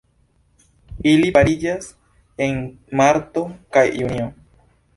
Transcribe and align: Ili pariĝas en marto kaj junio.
Ili 1.11 1.29
pariĝas 1.35 1.91
en 2.47 2.59
marto 3.03 3.47
kaj 3.77 3.87
junio. 4.03 4.31